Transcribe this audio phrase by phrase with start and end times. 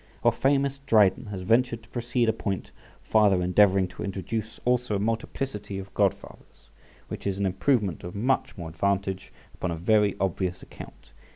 [0.23, 2.71] Our famous Dryden has ventured to proceed a point
[3.03, 6.71] farther, endeavouring to introduce also a multiplicity of godfathers
[7.05, 11.11] {69b}, which is an improvement of much more advantage, upon a very obvious account.